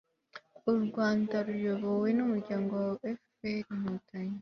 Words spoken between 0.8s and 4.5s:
rwanda ruyobowe n'umuryango fpr-inkotanyi